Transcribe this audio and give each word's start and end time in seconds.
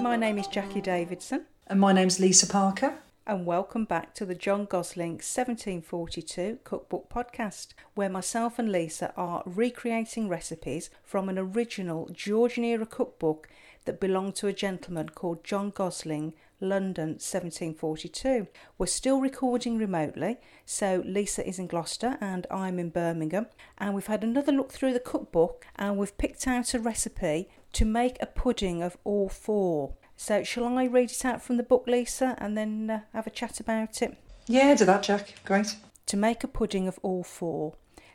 my 0.00 0.16
name 0.16 0.38
is 0.38 0.46
Jacqui 0.48 0.82
Davidson, 0.82 1.46
And 1.66 1.80
my 1.80 1.92
name's 1.92 2.18
Lisa 2.18 2.46
Parker. 2.46 2.94
and 3.26 3.46
welcome 3.46 3.84
back 3.84 4.14
to 4.14 4.24
the 4.24 4.34
John 4.34 4.64
Gosling 4.64 5.12
1742 5.12 6.58
Cookbook 6.64 7.08
Podcast, 7.10 7.68
where 7.94 8.08
myself 8.08 8.58
and 8.58 8.72
Lisa 8.72 9.12
are 9.16 9.42
recreating 9.44 10.28
recipes 10.28 10.90
from 11.04 11.28
an 11.28 11.38
original 11.38 12.08
Georgian 12.12 12.64
era 12.64 12.86
cookbook 12.86 13.48
that 13.84 14.00
belonged 14.00 14.34
to 14.36 14.46
a 14.46 14.52
gentleman 14.52 15.10
called 15.10 15.44
John 15.44 15.70
Gosling, 15.70 16.34
London 16.60 17.10
1742. 17.10 18.46
We're 18.78 18.86
still 18.86 19.20
recording 19.20 19.78
remotely, 19.78 20.38
so 20.64 21.02
Lisa 21.06 21.46
is 21.46 21.58
in 21.58 21.66
Gloucester 21.66 22.18
and 22.20 22.46
I'm 22.50 22.78
in 22.78 22.90
Birmingham, 22.90 23.46
and 23.78 23.94
we've 23.94 24.06
had 24.06 24.24
another 24.24 24.52
look 24.52 24.72
through 24.72 24.92
the 24.92 25.00
cookbook 25.00 25.66
and 25.76 25.96
we've 25.96 26.16
picked 26.18 26.46
out 26.46 26.74
a 26.74 26.78
recipe 26.80 27.48
to 27.72 27.84
make 27.84 28.16
a 28.20 28.26
pudding 28.26 28.82
of 28.82 28.96
all 29.04 29.28
four. 29.28 29.94
So, 30.16 30.42
shall 30.42 30.78
I 30.78 30.84
read 30.84 31.10
it 31.10 31.24
out 31.24 31.42
from 31.42 31.56
the 31.56 31.62
book, 31.62 31.84
Lisa, 31.86 32.34
and 32.38 32.56
then 32.56 32.90
uh, 32.90 33.00
have 33.12 33.26
a 33.26 33.30
chat 33.30 33.60
about 33.60 34.02
it? 34.02 34.16
Yeah, 34.46 34.74
do 34.74 34.84
that, 34.84 35.02
Jack. 35.02 35.34
Great. 35.44 35.76
To 36.06 36.16
make 36.16 36.42
a 36.42 36.48
pudding 36.48 36.88
of 36.88 36.98
all 37.02 37.22
four, 37.22 37.74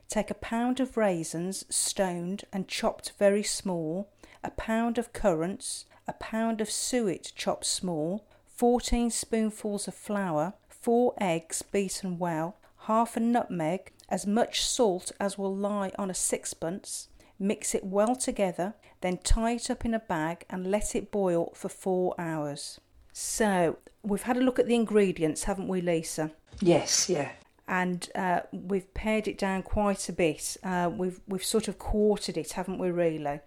take 0.10 0.30
a 0.30 0.36
pound 0.36 0.80
of 0.80 0.98
raisins 0.98 1.66
stoned 1.70 2.44
and 2.52 2.68
chopped 2.68 3.14
very 3.18 3.44
small, 3.44 4.10
a 4.44 4.52
pound 4.52 4.98
of 4.98 5.14
currants, 5.14 5.86
a 6.08 6.14
pound 6.14 6.62
of 6.62 6.70
suet 6.70 7.32
chopped 7.36 7.66
small, 7.66 8.28
14 8.48 9.10
spoonfuls 9.10 9.88
of 9.88 9.96
flour, 9.96 10.54
4 10.70 11.14
eggs 11.20 11.62
beaten 11.62 12.20
well, 12.20 12.58
half 12.82 13.18
a 13.18 13.20
nutmeg, 13.20 13.92
as 14.10 14.28
much 14.28 14.62
salt 14.64 15.12
as 15.20 15.38
will 15.38 15.56
lie 15.56 15.92
on 15.98 16.10
a 16.10 16.14
sixpence. 16.14 17.08
Mix 17.40 17.76
it 17.76 17.84
well 17.84 18.16
together, 18.16 18.76
then 19.02 19.18
tie 19.18 19.52
it 19.52 19.70
up 19.70 19.86
in 19.86 19.94
a 19.94 20.00
bag 20.00 20.46
and 20.50 20.72
let 20.72 20.96
it 20.96 21.12
boil 21.12 21.52
for 21.54 21.70
four 21.70 22.16
hours. 22.18 22.80
So, 23.12 23.78
we've 24.04 24.24
had 24.24 24.38
a 24.38 24.42
look 24.42 24.60
at 24.60 24.68
the 24.68 24.76
ingredients, 24.76 25.44
haven't 25.44 25.68
we, 25.68 25.82
Lisa? 25.82 26.32
Yes, 26.62 27.10
yeah. 27.10 27.30
and 27.68 28.10
uh, 28.16 28.42
we've 28.52 28.94
pared 28.94 29.28
it 29.28 29.38
down 29.38 29.64
quite 29.64 30.08
a 30.08 30.14
bit. 30.14 30.56
Uh, 30.64 30.90
we've 30.96 31.20
we've 31.28 31.44
sort 31.44 31.68
of 31.68 31.80
quartered 31.80 32.38
it, 32.38 32.54
haven't 32.54 32.78
we? 32.78 32.92
Really. 32.92 33.40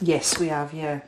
Yes, 0.00 0.38
we 0.38 0.48
have, 0.48 0.72
yeah. 0.72 1.00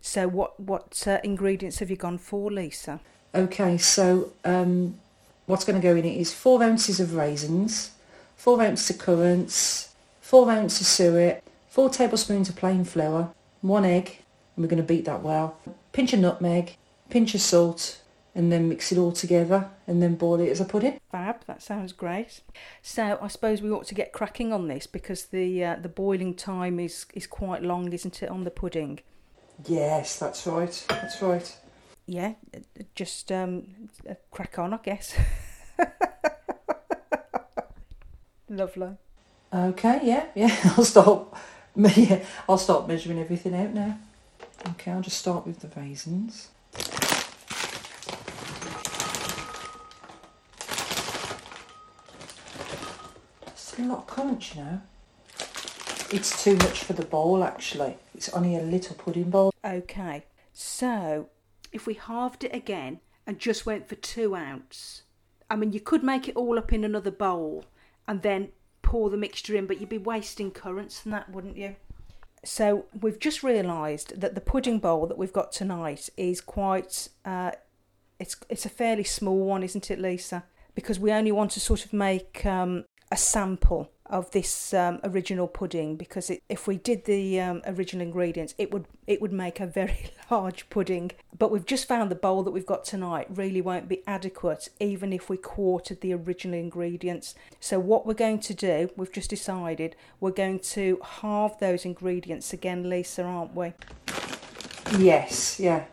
So 0.00 0.28
what 0.28 0.58
what 0.58 1.04
uh, 1.06 1.18
ingredients 1.22 1.78
have 1.78 1.90
you 1.90 1.96
gone 1.96 2.18
for, 2.18 2.50
Lisa? 2.50 3.00
Okay, 3.34 3.76
so 3.78 4.32
um, 4.44 4.98
what's 5.46 5.64
going 5.64 5.80
to 5.80 5.86
go 5.86 5.94
in 5.96 6.04
it 6.04 6.16
is 6.16 6.32
four 6.32 6.62
ounces 6.62 7.00
of 7.00 7.14
raisins, 7.14 7.90
four 8.36 8.62
ounces 8.62 8.90
of 8.90 8.98
currants, 8.98 9.94
four 10.20 10.50
ounces 10.50 10.80
of 10.80 10.86
suet, 10.86 11.43
four 11.74 11.90
tablespoons 11.90 12.48
of 12.48 12.54
plain 12.54 12.84
flour, 12.84 13.34
one 13.60 13.84
egg, 13.84 14.18
and 14.54 14.64
we're 14.64 14.68
going 14.68 14.80
to 14.80 14.86
beat 14.86 15.04
that 15.04 15.22
well. 15.24 15.58
Pinch 15.90 16.12
of 16.12 16.20
nutmeg, 16.20 16.76
pinch 17.10 17.34
of 17.34 17.40
salt, 17.40 18.00
and 18.32 18.52
then 18.52 18.68
mix 18.68 18.92
it 18.92 18.98
all 18.98 19.10
together 19.10 19.68
and 19.88 20.00
then 20.00 20.14
boil 20.14 20.38
it 20.38 20.50
as 20.50 20.60
a 20.60 20.64
pudding. 20.64 21.00
Fab. 21.10 21.44
That 21.48 21.62
sounds 21.62 21.92
great. 21.92 22.42
So 22.80 23.18
I 23.20 23.26
suppose 23.26 23.60
we 23.60 23.72
ought 23.72 23.86
to 23.86 23.94
get 23.94 24.12
cracking 24.12 24.52
on 24.52 24.68
this 24.68 24.86
because 24.86 25.24
the 25.24 25.64
uh, 25.64 25.76
the 25.82 25.88
boiling 25.88 26.34
time 26.34 26.78
is 26.78 27.06
is 27.12 27.26
quite 27.26 27.64
long, 27.64 27.92
isn't 27.92 28.22
it, 28.22 28.28
on 28.28 28.44
the 28.44 28.52
pudding? 28.52 29.00
Yes, 29.66 30.16
that's 30.20 30.46
right. 30.46 30.84
That's 30.88 31.20
right. 31.22 31.56
Yeah. 32.06 32.34
uh, 32.54 32.60
Just 32.94 33.32
um, 33.32 33.88
uh, 34.08 34.14
crack 34.30 34.60
on, 34.60 34.74
I 34.74 34.78
guess. 34.78 35.16
Lovely. 38.48 38.90
Okay, 39.52 40.00
yeah, 40.04 40.26
yeah. 40.36 40.56
I'll 40.76 40.84
start. 40.84 41.26
Yeah, 41.96 42.24
I'll 42.48 42.58
start 42.58 42.86
measuring 42.86 43.18
everything 43.18 43.54
out 43.54 43.74
now. 43.74 43.98
Okay, 44.70 44.92
I'll 44.92 45.02
just 45.02 45.18
start 45.18 45.44
with 45.44 45.58
the 45.58 45.68
raisins. 45.80 46.48
It's 53.48 53.78
a 53.78 53.82
lot 53.82 54.06
crunch, 54.06 54.54
you 54.54 54.62
know. 54.62 54.80
It's 56.10 56.44
too 56.44 56.56
much 56.56 56.84
for 56.84 56.92
the 56.92 57.04
bowl, 57.04 57.42
actually. 57.42 57.96
It's 58.14 58.28
only 58.28 58.54
a 58.56 58.62
little 58.62 58.94
pudding 58.94 59.30
bowl. 59.30 59.52
Okay, 59.64 60.24
so 60.52 61.28
if 61.72 61.88
we 61.88 61.94
halved 61.94 62.44
it 62.44 62.54
again 62.54 63.00
and 63.26 63.40
just 63.40 63.66
went 63.66 63.88
for 63.88 63.96
two 63.96 64.36
ounce, 64.36 65.02
I 65.50 65.56
mean, 65.56 65.72
you 65.72 65.80
could 65.80 66.04
make 66.04 66.28
it 66.28 66.36
all 66.36 66.56
up 66.56 66.72
in 66.72 66.84
another 66.84 67.10
bowl 67.10 67.64
and 68.06 68.22
then 68.22 68.50
pour 68.94 69.10
the 69.10 69.16
mixture 69.16 69.56
in, 69.56 69.66
but 69.66 69.80
you'd 69.80 69.88
be 69.88 69.98
wasting 69.98 70.52
currants 70.52 71.04
and 71.04 71.12
that, 71.12 71.28
wouldn't 71.28 71.56
you? 71.56 71.74
So 72.44 72.84
we've 73.00 73.18
just 73.18 73.42
realised 73.42 74.20
that 74.20 74.36
the 74.36 74.40
pudding 74.40 74.78
bowl 74.78 75.08
that 75.08 75.18
we've 75.18 75.32
got 75.32 75.50
tonight 75.50 76.08
is 76.16 76.40
quite. 76.40 77.08
Uh, 77.24 77.50
it's 78.20 78.36
it's 78.48 78.64
a 78.64 78.68
fairly 78.68 79.02
small 79.02 79.40
one, 79.46 79.64
isn't 79.64 79.90
it, 79.90 79.98
Lisa? 79.98 80.44
Because 80.76 81.00
we 81.00 81.10
only 81.10 81.32
want 81.32 81.50
to 81.52 81.60
sort 81.60 81.84
of 81.84 81.92
make 81.92 82.46
um, 82.46 82.84
a 83.14 83.16
sample 83.16 83.92
of 84.06 84.28
this 84.32 84.74
um, 84.74 84.98
original 85.04 85.46
pudding. 85.46 85.96
Because 85.96 86.28
it, 86.30 86.42
if 86.48 86.66
we 86.66 86.76
did 86.76 87.04
the 87.04 87.40
um, 87.40 87.62
original 87.64 88.04
ingredients, 88.04 88.54
it 88.58 88.72
would 88.72 88.86
it 89.06 89.22
would 89.22 89.32
make 89.32 89.60
a 89.60 89.66
very 89.66 90.10
large 90.30 90.68
pudding. 90.68 91.12
But 91.38 91.52
we've 91.52 91.64
just 91.64 91.86
found 91.86 92.10
the 92.10 92.16
bowl 92.16 92.42
that 92.42 92.50
we've 92.50 92.66
got 92.66 92.84
tonight 92.84 93.28
really 93.30 93.60
won't 93.60 93.88
be 93.88 94.02
adequate, 94.06 94.68
even 94.80 95.12
if 95.12 95.30
we 95.30 95.36
quartered 95.36 96.00
the 96.00 96.12
original 96.12 96.58
ingredients. 96.58 97.36
So 97.60 97.78
what 97.78 98.04
we're 98.04 98.14
going 98.14 98.40
to 98.40 98.54
do, 98.54 98.90
we've 98.96 99.12
just 99.12 99.30
decided, 99.30 99.94
we're 100.18 100.32
going 100.32 100.58
to 100.60 101.00
halve 101.02 101.58
those 101.60 101.84
ingredients 101.84 102.52
again, 102.52 102.90
Lisa, 102.90 103.22
aren't 103.22 103.54
we? 103.54 103.72
Yes, 104.98 105.60
yeah. 105.60 105.84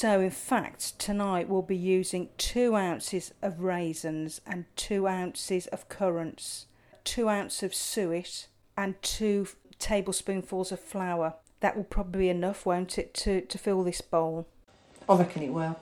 So, 0.00 0.22
in 0.22 0.30
fact, 0.30 0.98
tonight 0.98 1.46
we'll 1.46 1.60
be 1.60 1.76
using 1.76 2.30
two 2.38 2.74
ounces 2.74 3.34
of 3.42 3.60
raisins 3.60 4.40
and 4.46 4.64
two 4.74 5.06
ounces 5.06 5.66
of 5.66 5.90
currants, 5.90 6.64
two 7.04 7.28
ounces 7.28 7.62
of 7.64 7.74
suet, 7.74 8.46
and 8.78 8.94
two 9.02 9.46
tablespoonfuls 9.78 10.72
of 10.72 10.80
flour. 10.80 11.34
That 11.60 11.76
will 11.76 11.84
probably 11.84 12.20
be 12.20 12.28
enough, 12.30 12.64
won't 12.64 12.96
it, 12.96 13.12
to, 13.12 13.42
to 13.42 13.58
fill 13.58 13.84
this 13.84 14.00
bowl? 14.00 14.48
I 15.06 15.16
reckon 15.16 15.42
it 15.42 15.52
will. 15.52 15.78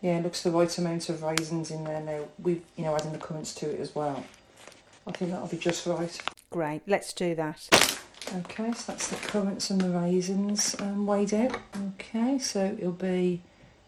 Yeah, 0.00 0.18
it 0.18 0.24
looks 0.24 0.42
the 0.42 0.50
right 0.50 0.76
amount 0.78 1.08
of 1.08 1.22
raisins 1.22 1.70
in 1.70 1.84
there 1.84 2.00
now. 2.00 2.24
We've, 2.40 2.64
you 2.74 2.82
know, 2.82 2.96
adding 2.96 3.12
the 3.12 3.18
currants 3.18 3.54
to 3.54 3.70
it 3.70 3.78
as 3.78 3.94
well. 3.94 4.24
I 5.06 5.12
think 5.12 5.30
that'll 5.30 5.46
be 5.46 5.58
just 5.58 5.86
right. 5.86 6.20
Great, 6.50 6.82
let's 6.88 7.12
do 7.12 7.36
that. 7.36 7.68
Okay, 8.34 8.72
so 8.72 8.92
that's 8.92 9.06
the 9.06 9.28
currants 9.28 9.70
and 9.70 9.80
the 9.80 9.90
raisins 9.90 10.74
um, 10.80 11.06
weighed 11.06 11.32
out. 11.34 11.56
Okay, 12.14 12.38
so 12.38 12.76
it'll 12.78 12.92
be 12.92 13.40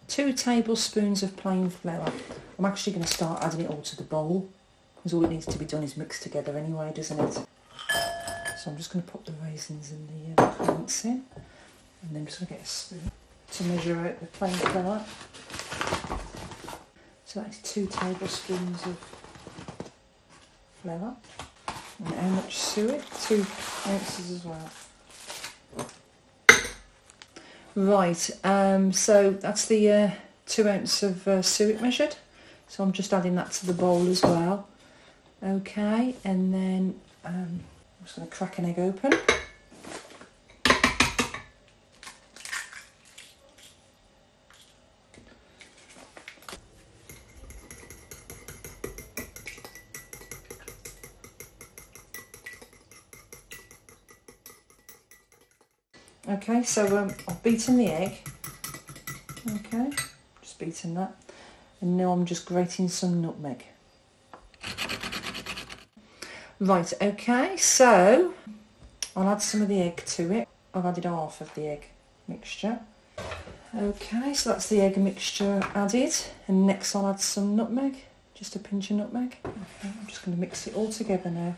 two 0.08 0.32
tablespoons 0.32 1.22
of 1.22 1.36
plain 1.36 1.68
flour. 1.68 2.10
I'm 2.58 2.64
actually 2.64 2.94
going 2.94 3.04
to 3.04 3.12
start 3.12 3.42
adding 3.42 3.60
it 3.60 3.70
all 3.70 3.82
to 3.82 3.96
the 3.96 4.02
bowl 4.02 4.48
because 4.96 5.12
all 5.12 5.22
it 5.26 5.30
needs 5.30 5.44
to 5.44 5.58
be 5.58 5.66
done 5.66 5.82
is 5.82 5.94
mixed 5.94 6.22
together 6.22 6.56
anyway, 6.56 6.90
doesn't 6.94 7.20
it? 7.20 7.34
So 7.34 8.70
I'm 8.70 8.78
just 8.78 8.90
going 8.90 9.04
to 9.04 9.10
put 9.10 9.26
the 9.26 9.32
raisins 9.44 9.90
and 9.90 10.08
the 10.36 10.42
uh, 10.42 10.54
currants 10.54 11.04
in 11.04 11.22
and 12.02 12.10
then 12.12 12.24
just 12.24 12.38
going 12.38 12.46
to 12.46 12.54
get 12.54 12.62
a 12.62 12.66
spoon 12.66 13.12
to 13.52 13.64
measure 13.64 13.98
out 13.98 14.18
the 14.18 14.26
plain 14.26 14.54
flour. 14.54 15.04
So 17.26 17.40
that's 17.40 17.58
two 17.58 17.86
tablespoons 17.88 18.86
of 18.86 18.96
flour. 20.82 21.14
And 21.98 22.14
how 22.14 22.28
much 22.30 22.56
suet? 22.56 23.02
Two 23.20 23.44
ounces 23.86 24.30
as 24.30 24.44
well. 24.46 24.70
Right, 27.76 28.30
um, 28.44 28.92
so 28.92 29.32
that's 29.32 29.66
the 29.66 29.90
uh, 29.90 30.10
two 30.46 30.68
ounce 30.68 31.02
of 31.02 31.26
uh, 31.26 31.42
suet 31.42 31.82
measured. 31.82 32.14
So 32.68 32.84
I'm 32.84 32.92
just 32.92 33.12
adding 33.12 33.34
that 33.34 33.50
to 33.52 33.66
the 33.66 33.72
bowl 33.72 34.06
as 34.08 34.22
well. 34.22 34.68
Okay, 35.42 36.14
and 36.24 36.54
then 36.54 37.00
um, 37.24 37.60
I'm 38.00 38.04
just 38.04 38.16
going 38.16 38.28
to 38.28 38.34
crack 38.34 38.58
an 38.58 38.66
egg 38.66 38.78
open. 38.78 39.14
Okay, 56.26 56.62
so 56.62 56.96
um, 56.96 57.14
I've 57.28 57.42
beaten 57.42 57.76
the 57.76 57.88
egg. 57.88 58.12
Okay, 59.56 59.90
just 60.40 60.58
beaten 60.58 60.94
that. 60.94 61.14
And 61.82 61.98
now 61.98 62.12
I'm 62.12 62.24
just 62.24 62.46
grating 62.46 62.88
some 62.88 63.20
nutmeg. 63.20 63.64
Right, 66.58 66.90
okay, 67.02 67.58
so 67.58 68.32
I'll 69.14 69.28
add 69.28 69.42
some 69.42 69.60
of 69.60 69.68
the 69.68 69.82
egg 69.82 70.02
to 70.06 70.32
it. 70.32 70.48
I've 70.72 70.86
added 70.86 71.04
half 71.04 71.42
of 71.42 71.54
the 71.54 71.66
egg 71.66 71.88
mixture. 72.26 72.80
Okay, 73.76 74.32
so 74.32 74.50
that's 74.50 74.68
the 74.70 74.80
egg 74.80 74.96
mixture 74.96 75.60
added. 75.74 76.14
And 76.48 76.66
next 76.66 76.96
I'll 76.96 77.06
add 77.06 77.20
some 77.20 77.54
nutmeg, 77.54 77.96
just 78.32 78.56
a 78.56 78.58
pinch 78.58 78.90
of 78.90 78.96
nutmeg. 78.96 79.36
Okay, 79.44 79.58
I'm 79.82 80.06
just 80.06 80.24
going 80.24 80.36
to 80.36 80.40
mix 80.40 80.66
it 80.66 80.74
all 80.74 80.90
together 80.90 81.28
now. 81.28 81.54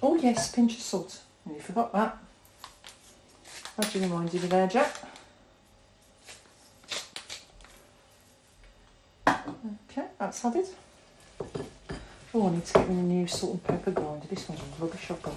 Oh 0.00 0.14
yes, 0.16 0.52
pinch 0.52 0.74
of 0.74 0.80
salt. 0.80 1.20
Oh, 1.46 1.50
Only 1.50 1.60
forgot 1.60 1.92
that. 1.92 2.18
How'd 3.76 3.94
you 3.94 4.00
remind 4.02 4.32
you 4.32 4.40
there, 4.40 4.66
Jack? 4.68 4.94
Okay, 9.26 10.06
that's 10.18 10.44
added. 10.44 10.66
Oh, 12.32 12.46
I 12.48 12.50
need 12.52 12.64
to 12.64 12.72
get 12.74 12.88
me 12.88 12.98
a 12.98 13.02
new 13.02 13.26
salt 13.26 13.52
and 13.52 13.64
pepper 13.64 13.90
grinder. 13.90 14.26
This 14.28 14.48
one's 14.48 14.60
rubbish 14.78 15.10
I've 15.10 15.22
got. 15.22 15.34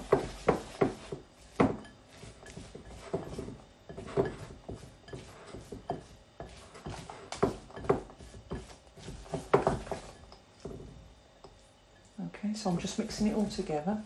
Okay, 12.28 12.54
so 12.54 12.70
I'm 12.70 12.78
just 12.78 12.98
mixing 12.98 13.26
it 13.28 13.34
all 13.34 13.46
together. 13.46 14.00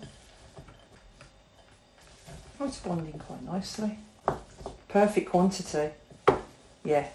Blending 2.67 3.19
quite 3.21 3.43
nicely. 3.45 3.97
Perfect 4.89 5.31
quantity. 5.31 5.95
Yeah. 6.85 7.07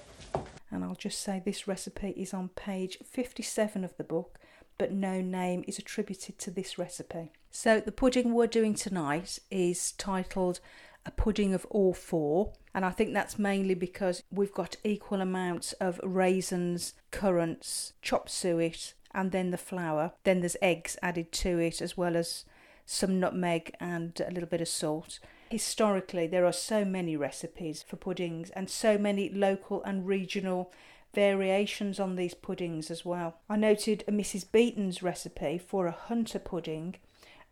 And 0.72 0.84
I'll 0.84 0.96
just 0.96 1.20
say 1.20 1.42
this 1.44 1.68
recipe 1.68 2.14
is 2.16 2.34
on 2.34 2.50
page 2.50 2.98
57 3.04 3.84
of 3.84 3.96
the 3.98 4.06
book, 4.06 4.40
but 4.78 4.94
no 4.94 5.20
name 5.20 5.66
is 5.68 5.78
attributed 5.78 6.40
to 6.40 6.52
this 6.52 6.78
recipe. 6.78 7.34
So 7.50 7.82
the 7.82 7.92
pudding 7.92 8.34
we're 8.34 8.48
doing 8.48 8.74
tonight 8.74 9.40
is 9.52 9.92
titled 9.92 10.62
A 11.06 11.12
Pudding 11.12 11.54
of 11.54 11.66
All 11.70 11.94
Four, 11.94 12.54
and 12.74 12.86
I 12.86 12.92
think 12.92 13.14
that's 13.14 13.38
mainly 13.38 13.74
because 13.76 14.24
we've 14.32 14.54
got 14.54 14.78
equal 14.86 15.20
amounts 15.20 15.74
of 15.74 16.00
raisins, 16.02 16.94
currants, 17.12 17.92
chopped 18.02 18.30
suet, 18.30 18.94
and 19.14 19.34
then 19.34 19.52
the 19.52 19.58
flour. 19.58 20.14
Then 20.24 20.40
there's 20.40 20.56
eggs 20.62 20.98
added 21.02 21.34
to 21.34 21.60
it 21.60 21.82
as 21.82 21.98
well 21.98 22.16
as 22.16 22.46
some 22.86 23.20
nutmeg 23.20 23.76
and 23.80 24.20
a 24.26 24.32
little 24.32 24.50
bit 24.50 24.62
of 24.62 24.68
salt. 24.68 25.20
Historically, 25.52 26.28
there 26.28 26.46
are 26.46 26.54
so 26.54 26.86
many 26.86 27.18
recipes 27.18 27.84
for 27.84 27.98
puddings 27.98 28.52
and 28.52 28.70
so 28.70 28.98
many 28.98 29.28
local 29.28 29.84
and 29.84 30.08
regional 30.08 30.72
variations 31.14 32.00
on 32.00 32.16
these 32.16 32.34
puddings 32.34 32.90
as 32.90 33.04
well. 33.04 33.36
I 33.50 33.58
noted 33.58 34.06
a 34.08 34.14
Mrs. 34.14 34.50
Beeton's 34.50 35.04
recipe 35.04 35.58
for 35.58 35.88
a 35.88 35.92
hunter 35.92 36.40
pudding, 36.40 36.96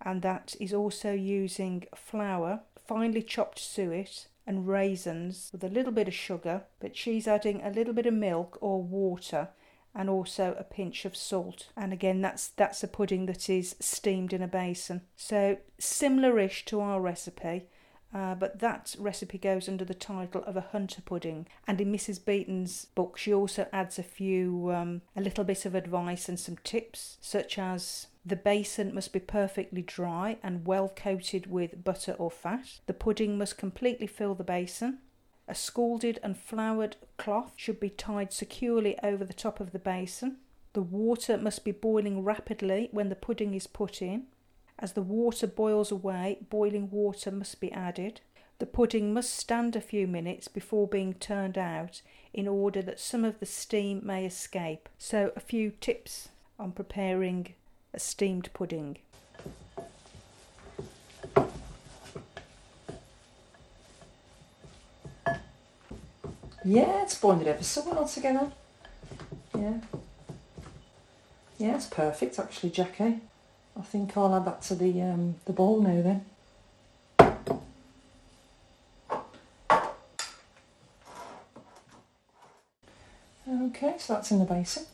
and 0.02 0.22
that 0.22 0.56
is 0.62 0.74
also 0.74 1.12
using 1.12 1.88
flour, 1.94 2.62
finely 2.78 3.22
chopped 3.22 3.60
suet, 3.60 4.28
and 4.48 4.66
raisins 4.66 5.50
with 5.52 5.66
a 5.66 5.68
little 5.68 5.92
bit 5.92 6.08
of 6.08 6.14
sugar, 6.14 6.64
but 6.80 6.96
she's 6.96 7.28
adding 7.28 7.62
a 7.62 7.70
little 7.70 7.94
bit 7.94 8.06
of 8.06 8.14
milk 8.14 8.58
or 8.62 8.82
water 8.82 9.50
and 9.94 10.10
also 10.10 10.56
a 10.58 10.64
pinch 10.64 11.04
of 11.04 11.18
salt. 11.18 11.68
And 11.76 11.92
again, 11.92 12.22
that's 12.22 12.48
that's 12.48 12.82
a 12.82 12.88
pudding 12.88 13.26
that 13.26 13.50
is 13.50 13.76
steamed 13.82 14.32
in 14.32 14.42
a 14.42 14.48
basin. 14.48 15.02
So 15.18 15.58
similar-ish 15.80 16.64
to 16.68 16.80
our 16.80 17.02
recipe, 17.02 17.68
uh, 18.14 18.36
but 18.36 18.60
that 18.60 18.96
recipe 18.98 19.38
goes 19.38 19.70
under 19.70 19.86
the 19.86 19.94
title 19.94 20.44
of 20.46 20.58
a 20.58 20.68
hunter 20.72 21.02
pudding. 21.02 21.48
And 21.68 21.80
in 21.80 21.92
Mrs. 21.92 22.24
Beeton's 22.24 22.86
book, 22.96 23.18
she 23.18 23.34
also 23.34 23.68
adds 23.72 24.00
a 24.00 24.04
few, 24.04 24.72
um, 24.72 25.02
a 25.16 25.22
little 25.22 25.44
bit 25.44 25.66
of 25.66 25.76
advice 25.76 26.28
and 26.28 26.40
some 26.40 26.58
tips, 26.64 27.18
such 27.22 27.60
as 27.60 28.08
the 28.26 28.36
basin 28.36 28.94
must 28.94 29.14
be 29.14 29.20
perfectly 29.20 29.82
dry 29.82 30.38
and 30.42 30.66
well 30.66 30.90
coated 30.90 31.48
with 31.48 31.84
butter 31.84 32.14
or 32.14 32.32
fat. 32.32 32.80
The 32.88 32.94
pudding 32.94 33.38
must 33.38 33.58
completely 33.58 34.08
fill 34.08 34.34
the 34.34 34.44
basin. 34.44 35.00
A 35.48 35.56
scalded 35.56 36.20
and 36.24 36.38
floured 36.38 36.96
cloth 37.18 37.54
should 37.58 37.80
be 37.80 37.90
tied 37.90 38.34
securely 38.34 38.98
over 39.02 39.24
the 39.24 39.34
top 39.34 39.60
of 39.60 39.72
the 39.72 39.80
basin. 39.80 40.38
The 40.74 40.82
water 40.82 41.38
must 41.38 41.66
be 41.66 41.72
boiling 41.72 42.24
rapidly 42.24 42.90
when 42.92 43.10
the 43.10 43.16
pudding 43.16 43.56
is 43.56 43.66
put 43.66 44.02
in. 44.02 44.28
As 44.82 44.94
the 44.94 45.02
water 45.02 45.46
boils 45.46 45.92
away, 45.92 46.38
boiling 46.50 46.90
water 46.90 47.32
must 47.32 47.60
be 47.60 47.72
added. 47.74 48.22
The 48.60 48.66
pudding 48.66 49.14
must 49.14 49.36
stand 49.36 49.76
a 49.76 49.82
few 49.82 50.08
minutes 50.08 50.48
before 50.48 50.88
being 50.88 51.14
turned 51.14 51.58
out 51.58 52.02
in 52.34 52.48
order 52.48 52.82
that 52.84 53.00
some 53.00 53.26
of 53.26 53.40
the 53.40 53.46
steam 53.46 54.02
may 54.04 54.26
escape. 54.26 54.88
So, 54.98 55.34
a 55.36 55.42
few 55.42 55.72
tips 55.82 56.30
on 56.58 56.72
preparing 56.72 57.56
a 57.94 58.00
steamed 58.00 58.50
pudding. 58.54 58.98
Yeah, 66.64 67.04
it's 67.04 67.16
bonded 67.16 67.48
ever 67.48 67.64
so 67.64 67.84
well 67.90 68.08
together. 68.08 68.52
Yeah. 69.58 69.80
Yeah, 71.58 71.76
it's 71.76 71.88
perfect 71.88 72.40
actually, 72.40 72.72
Jacqui. 72.72 73.20
I 73.80 73.82
think 73.84 74.18
I'll 74.18 74.36
add 74.36 74.46
that 74.46 74.62
to 74.64 74.76
the 74.76 75.02
um, 75.02 75.36
the 75.46 75.54
bowl 75.54 75.82
now 75.82 76.02
then. 76.02 76.26
Okay, 83.52 83.96
so 83.98 84.14
that's 84.14 84.32
in 84.32 84.40
the 84.40 84.46
basin. 84.46 84.86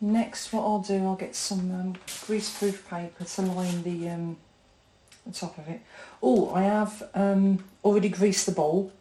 Next, 0.00 0.52
what 0.52 0.62
I'll 0.62 0.80
do, 0.80 1.04
I'll 1.04 1.16
get 1.16 1.36
some 1.36 1.70
um, 1.70 1.94
greaseproof 2.06 2.88
paper 2.88 3.24
to 3.24 3.42
line 3.42 3.82
the, 3.82 4.08
um, 4.08 4.36
the 5.26 5.32
top 5.32 5.58
of 5.58 5.68
it. 5.68 5.80
Oh, 6.22 6.52
I 6.54 6.62
have 6.62 7.02
um, 7.14 7.62
already 7.84 8.08
greased 8.08 8.46
the 8.46 8.52
bowl. 8.52 8.92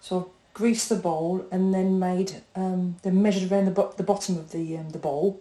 So 0.00 0.18
I've 0.18 0.54
greased 0.54 0.88
the 0.88 0.96
bowl 0.96 1.46
and 1.50 1.72
then 1.72 1.98
made, 1.98 2.42
um, 2.54 2.96
then 3.02 3.22
measured 3.22 3.50
around 3.50 3.66
the, 3.66 3.70
bo- 3.70 3.94
the 3.96 4.02
bottom 4.02 4.36
of 4.36 4.52
the 4.52 4.76
um, 4.76 4.90
the 4.90 4.98
bowl 4.98 5.40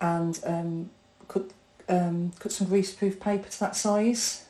and 0.00 0.40
um, 0.44 0.90
cut, 1.28 1.50
um, 1.90 2.32
cut 2.38 2.52
some 2.52 2.68
greaseproof 2.68 3.20
paper 3.20 3.48
to 3.48 3.60
that 3.60 3.76
size 3.76 4.44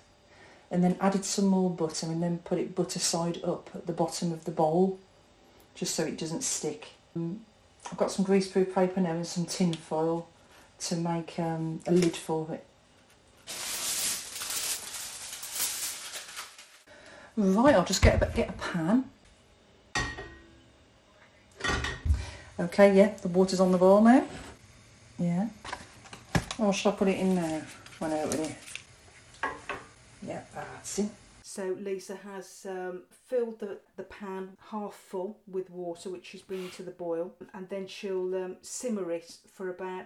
and 0.71 0.85
then 0.85 0.97
added 1.01 1.25
some 1.25 1.47
more 1.47 1.71
butter 1.71 2.07
and 2.07 2.23
then 2.23 2.39
put 2.39 2.59
it 2.59 2.75
butter 2.75 2.99
side 2.99 3.41
up 3.43 3.71
at 3.75 3.87
the 3.87 3.93
bottom 3.93 4.31
of 4.31 4.45
the 4.45 4.51
bowl 4.51 4.99
just 5.75 5.95
so 5.95 6.05
it 6.05 6.19
doesn't 6.19 6.43
stick. 6.43 6.89
Um, 7.17 7.41
I've 7.91 7.99
got 7.99 8.13
some 8.13 8.25
greaseproof 8.25 8.75
paper 8.75 9.01
now 9.01 9.13
and 9.13 9.27
some 9.27 9.47
tin 9.47 9.75
foil 9.75 10.29
to 10.81 10.97
make 10.97 11.39
um, 11.39 11.81
a 11.87 11.93
lid 11.93 12.17
for 12.17 12.47
it. 12.53 12.65
Right, 17.37 17.75
I'll 17.75 17.85
just 17.85 18.03
get 18.03 18.23
a, 18.23 18.27
get 18.35 18.51
a 18.51 18.53
pan. 18.53 19.05
Okay, 22.59 22.95
yeah, 22.95 23.15
the 23.23 23.29
water's 23.29 23.61
on 23.61 23.73
the 23.73 23.79
boil 23.79 24.03
now. 24.03 24.25
Yeah. 25.19 25.49
Or 26.61 26.75
shall 26.75 26.93
I 26.93 26.97
put 26.97 27.09
it 27.09 27.19
in 27.19 27.35
now? 27.35 27.63
Run 28.01 28.13
out 28.13 28.29
with 28.29 28.51
it. 28.51 29.51
Yeah, 30.23 30.43
that's 30.55 30.99
it. 30.99 31.09
So 31.43 31.75
Lisa 31.81 32.17
has 32.17 32.67
um, 32.69 33.05
filled 33.11 33.61
the, 33.61 33.79
the 33.97 34.03
pan 34.03 34.51
half 34.71 34.95
full 34.95 35.39
with 35.51 35.71
water, 35.71 36.11
which 36.11 36.27
she's 36.27 36.43
bringing 36.43 36.71
to 36.73 36.83
the 36.83 36.91
boil, 36.91 37.33
and 37.55 37.69
then 37.71 37.87
she'll 37.87 38.35
um, 38.35 38.57
simmer 38.61 39.11
it 39.11 39.39
for 39.53 39.71
about. 39.71 40.05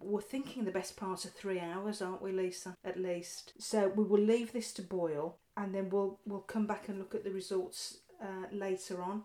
We're 0.00 0.22
thinking 0.22 0.64
the 0.64 0.72
best 0.72 0.96
part 0.96 1.26
of 1.26 1.32
three 1.32 1.60
hours, 1.60 2.00
aren't 2.00 2.22
we, 2.22 2.32
Lisa? 2.32 2.74
At 2.84 2.98
least. 2.98 3.52
So 3.58 3.88
we 3.88 4.02
will 4.02 4.18
leave 4.18 4.52
this 4.52 4.72
to 4.74 4.82
boil, 4.82 5.36
and 5.56 5.74
then 5.74 5.90
we'll 5.90 6.18
we'll 6.26 6.40
come 6.40 6.66
back 6.66 6.88
and 6.88 6.98
look 6.98 7.14
at 7.14 7.22
the 7.22 7.30
results 7.30 7.98
uh, 8.20 8.46
later 8.50 9.02
on. 9.02 9.24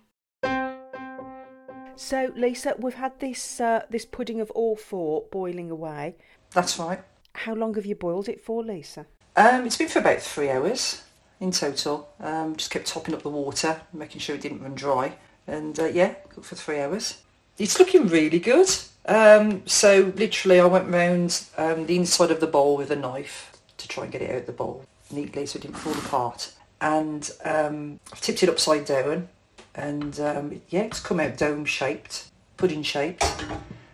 So 1.98 2.32
Lisa, 2.36 2.76
we've 2.78 2.94
had 2.94 3.20
this 3.20 3.60
uh, 3.60 3.84
this 3.90 4.06
pudding 4.06 4.40
of 4.40 4.52
all 4.52 4.76
four 4.76 5.26
boiling 5.32 5.72
away. 5.72 6.16
That's 6.52 6.78
right. 6.78 7.00
How 7.34 7.54
long 7.54 7.74
have 7.74 7.86
you 7.86 7.96
boiled 7.96 8.30
it 8.30 8.40
for, 8.40 8.64
Lisa? 8.64 9.06
Um, 9.36 9.66
it's 9.66 9.78
been 9.78 9.88
for 9.88 10.00
about 10.00 10.22
three 10.22 10.50
hours 10.50 11.04
in 11.40 11.52
total. 11.52 12.10
Um, 12.20 12.56
just 12.56 12.72
kept 12.72 12.88
topping 12.88 13.16
up 13.16 13.24
the 13.24 13.30
water, 13.30 13.82
making 13.94 14.22
sure 14.22 14.36
it 14.36 14.42
didn't 14.42 14.62
run 14.62 14.76
dry. 14.76 15.14
And 15.48 15.80
uh, 15.80 15.86
yeah, 15.86 16.14
cooked 16.30 16.48
for 16.48 16.56
three 16.56 16.80
hours. 16.80 17.22
It's 17.58 17.80
looking 17.80 18.08
really 18.08 18.40
good. 18.40 18.70
Um, 19.06 19.66
so 19.66 20.14
literally 20.16 20.60
I 20.60 20.66
went 20.66 20.90
round 20.90 21.46
um, 21.58 21.88
the 21.88 21.96
inside 21.96 22.30
of 22.30 22.40
the 22.40 22.48
bowl 22.48 22.78
with 22.78 22.92
a 22.92 22.96
knife 22.96 23.54
to 23.78 23.88
try 23.88 24.04
and 24.04 24.12
get 24.12 24.22
it 24.22 24.30
out 24.30 24.42
of 24.42 24.46
the 24.46 24.52
bowl 24.52 24.86
neatly 25.12 25.46
so 25.46 25.58
it 25.58 25.62
didn't 25.62 25.78
fall 25.78 25.94
apart. 25.94 26.54
And 26.82 27.30
um, 27.44 28.00
I've 28.12 28.22
tipped 28.22 28.44
it 28.44 28.50
upside 28.50 28.86
down 28.86 29.30
and 29.78 30.20
um, 30.20 30.62
yeah, 30.70 30.82
it's 30.82 31.00
come 31.00 31.20
out 31.20 31.38
dome 31.38 31.64
shaped, 31.66 32.30
pudding 32.58 32.84
shaped. 32.84 33.24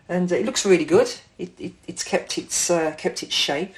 And 0.10 0.32
it 0.32 0.46
looks 0.46 0.66
really 0.66 0.86
good. 0.86 1.14
It, 1.38 1.52
it, 1.60 1.74
it's 1.88 2.04
kept 2.04 2.38
its 2.38 2.70
uh, 2.70 2.94
kept 2.98 3.22
its 3.22 3.36
shape 3.36 3.76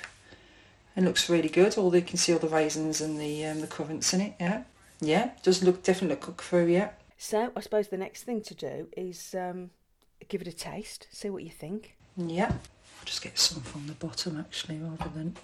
and 0.96 1.06
looks 1.06 1.30
really 1.30 1.50
good. 1.50 1.78
All 1.78 1.90
the, 1.90 2.00
you 2.00 2.06
can 2.06 2.18
see 2.18 2.34
all 2.34 2.40
the 2.40 2.48
raisins 2.48 3.02
and 3.02 3.20
the 3.20 3.46
um, 3.46 3.62
the 3.62 3.68
currants 3.68 4.14
in 4.14 4.22
it. 4.22 4.34
Yeah, 4.40 4.64
yeah, 5.02 5.32
does 5.44 5.64
look 5.64 5.84
definitely 5.84 6.18
cook 6.18 6.42
through. 6.42 6.68
Yeah. 6.68 6.90
So 7.18 7.52
I 7.56 7.60
suppose 7.62 7.88
the 7.88 7.98
next 7.98 8.24
thing 8.24 8.42
to 8.42 8.54
do 8.54 8.88
is 8.96 9.36
um, 9.38 9.72
give 10.28 10.42
it 10.42 10.48
a 10.48 10.54
taste, 10.54 11.08
see 11.12 11.30
what 11.30 11.44
you 11.44 11.50
think. 11.50 11.96
Yeah. 12.18 12.52
I'll 12.52 13.06
just 13.06 13.22
get 13.22 13.38
some 13.38 13.62
from 13.62 13.88
the 13.88 13.94
bottom 13.94 14.40
actually, 14.40 14.80
rather 14.80 15.10
than 15.14 15.36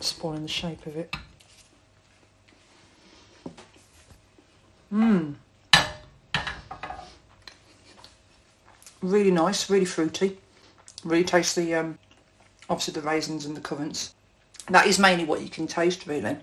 spoiling 0.00 0.42
the 0.42 0.48
shape 0.48 0.86
of 0.86 0.96
it. 0.96 1.14
Mmm. 4.92 5.34
Really 9.02 9.30
nice, 9.30 9.68
really 9.68 9.84
fruity. 9.84 10.38
Really 11.04 11.24
tastes 11.24 11.54
the 11.54 11.74
um, 11.74 11.98
obviously 12.70 12.94
the 12.94 13.06
raisins 13.06 13.44
and 13.44 13.56
the 13.56 13.60
currants. 13.60 14.14
That 14.68 14.86
is 14.86 14.98
mainly 14.98 15.24
what 15.24 15.42
you 15.42 15.50
can 15.50 15.66
taste, 15.66 16.06
really. 16.06 16.38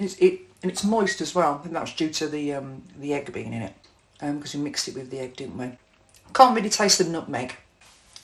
It's, 0.00 0.14
it 0.16 0.40
and 0.62 0.70
it's 0.70 0.84
moist 0.84 1.20
as 1.20 1.34
well, 1.34 1.60
and 1.64 1.74
that's 1.74 1.94
due 1.94 2.10
to 2.10 2.28
the 2.28 2.54
um, 2.54 2.82
the 2.98 3.14
egg 3.14 3.32
being 3.32 3.52
in 3.52 3.62
it, 3.62 3.74
because 4.20 4.54
we 4.54 4.60
mixed 4.60 4.88
it 4.88 4.94
with 4.94 5.10
the 5.10 5.20
egg, 5.20 5.36
didn't 5.36 5.58
we? 5.58 5.70
Can't 6.34 6.56
really 6.56 6.70
taste 6.70 6.98
the 6.98 7.04
nutmeg. 7.04 7.54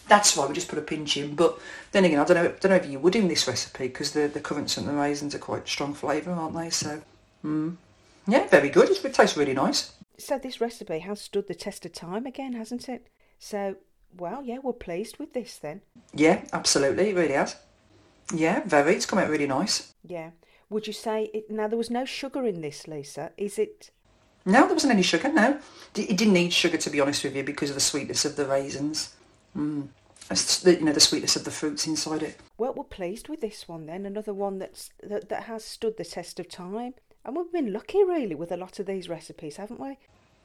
That's 0.08 0.36
why 0.36 0.46
we 0.46 0.54
just 0.54 0.68
put 0.68 0.78
a 0.78 0.82
pinch 0.82 1.16
in. 1.16 1.34
But 1.34 1.58
then 1.92 2.04
again, 2.04 2.18
I 2.18 2.24
don't 2.24 2.36
know, 2.36 2.54
don't 2.60 2.70
know 2.70 2.76
if 2.76 2.86
you 2.86 2.98
would 2.98 3.14
in 3.14 3.28
this 3.28 3.46
recipe 3.46 3.88
because 3.88 4.12
the 4.12 4.26
the 4.26 4.40
currants 4.40 4.76
and 4.76 4.88
the 4.88 4.92
raisins 4.92 5.34
are 5.34 5.38
quite 5.38 5.68
strong 5.68 5.94
flavour, 5.94 6.32
aren't 6.32 6.56
they? 6.56 6.70
So, 6.70 7.02
mm. 7.44 7.76
Yeah, 8.28 8.46
very 8.46 8.68
good. 8.68 8.90
It 8.90 9.14
tastes 9.14 9.36
really 9.36 9.54
nice. 9.54 9.92
So 10.18 10.38
this 10.38 10.60
recipe 10.60 11.00
has 11.00 11.20
stood 11.20 11.48
the 11.48 11.54
test 11.54 11.84
of 11.86 11.92
time 11.92 12.26
again, 12.26 12.52
hasn't 12.52 12.88
it? 12.88 13.08
So, 13.38 13.76
well, 14.16 14.42
yeah, 14.42 14.58
we're 14.62 14.72
pleased 14.72 15.18
with 15.18 15.32
this 15.32 15.56
then. 15.56 15.80
Yeah, 16.12 16.42
absolutely, 16.52 17.10
it 17.10 17.16
really 17.16 17.34
has. 17.34 17.56
Yeah, 18.34 18.62
very. 18.64 18.94
It's 18.94 19.06
come 19.06 19.18
out 19.18 19.30
really 19.30 19.46
nice. 19.46 19.94
Yeah. 20.04 20.30
Would 20.70 20.86
you 20.86 20.92
say 20.92 21.30
it? 21.32 21.50
Now 21.50 21.66
there 21.66 21.78
was 21.78 21.90
no 21.90 22.04
sugar 22.04 22.44
in 22.44 22.60
this, 22.60 22.86
Lisa. 22.86 23.32
Is 23.36 23.58
it? 23.58 23.90
No, 24.44 24.66
there 24.66 24.74
wasn't 24.74 24.92
any 24.92 25.02
sugar. 25.02 25.32
No, 25.32 25.58
it 25.94 26.16
didn't 26.16 26.34
need 26.34 26.52
sugar 26.52 26.76
to 26.76 26.90
be 26.90 27.00
honest 27.00 27.24
with 27.24 27.34
you 27.34 27.42
because 27.42 27.70
of 27.70 27.74
the 27.74 27.80
sweetness 27.80 28.24
of 28.24 28.36
the 28.36 28.46
raisins. 28.46 29.14
Mm. 29.56 29.88
The, 30.28 30.76
you 30.78 30.84
know 30.84 30.92
the 30.92 31.00
sweetness 31.00 31.36
of 31.36 31.44
the 31.44 31.50
fruits 31.50 31.86
inside 31.86 32.22
it. 32.22 32.36
Well, 32.58 32.74
we're 32.74 32.84
pleased 32.84 33.28
with 33.28 33.40
this 33.40 33.66
one 33.66 33.86
then. 33.86 34.04
Another 34.04 34.34
one 34.34 34.58
that's 34.58 34.90
that, 35.02 35.30
that 35.30 35.44
has 35.44 35.64
stood 35.64 35.96
the 35.96 36.04
test 36.04 36.38
of 36.38 36.48
time, 36.50 36.94
and 37.28 37.36
we've 37.36 37.52
been 37.52 37.74
lucky 37.74 38.02
really 38.02 38.34
with 38.34 38.50
a 38.50 38.56
lot 38.56 38.78
of 38.78 38.86
these 38.86 39.06
recipes, 39.06 39.58
haven't 39.58 39.78
we? 39.78 39.98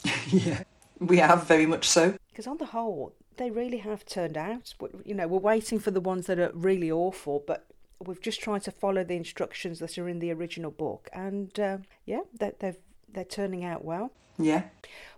yeah, 0.28 0.64
we 1.00 1.18
have 1.18 1.48
very 1.48 1.66
much 1.66 1.88
so. 1.88 2.16
Because 2.30 2.46
on 2.46 2.58
the 2.58 2.66
whole, 2.66 3.14
they 3.38 3.50
really 3.50 3.78
have 3.78 4.06
turned 4.06 4.38
out. 4.38 4.74
You 5.06 5.16
know, 5.16 5.30
we're 5.30 5.40
waiting 5.40 5.80
for 5.80 5.92
the 5.92 6.02
ones 6.02 6.28
that 6.28 6.40
are 6.40 6.52
really 6.54 6.92
awful, 6.92 7.42
but 7.48 7.68
we've 8.06 8.22
just 8.22 8.42
tried 8.42 8.64
to 8.64 8.72
follow 8.72 9.06
the 9.06 9.16
instructions 9.16 9.80
that 9.80 9.98
are 9.98 10.10
in 10.10 10.20
the 10.20 10.34
original 10.34 10.72
book, 10.72 11.08
and 11.14 11.58
uh, 11.58 11.78
yeah, 12.06 12.20
they, 12.38 12.52
they've 12.60 12.78
they're 13.14 13.24
turning 13.24 13.64
out 13.64 13.86
well. 13.86 14.12
Yeah. 14.38 14.64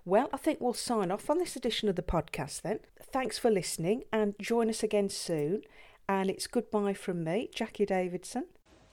Well, 0.06 0.30
I 0.32 0.38
think 0.38 0.62
we'll 0.62 0.74
sign 0.74 1.10
off 1.10 1.32
on 1.32 1.40
this 1.40 1.56
edition 1.56 1.90
of 1.90 1.96
the 1.96 2.04
podcast 2.04 2.62
then. 2.62 2.80
Thanks 3.02 3.40
for 3.40 3.50
listening, 3.50 4.04
and 4.14 4.36
join 4.40 4.70
us 4.70 4.84
again 4.84 5.10
soon. 5.10 5.64
And 6.08 6.30
it's 6.30 6.46
goodbye 6.46 6.94
from 6.94 7.24
me, 7.24 7.50
Jacqui 7.56 7.88
Davidson. 7.88 8.46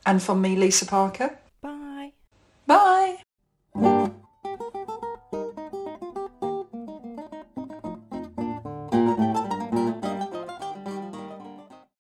And 0.07 0.23
from 0.23 0.41
me, 0.41 0.57
Lisa 0.57 0.87
Parker. 0.87 1.39
Bye! 2.67 3.19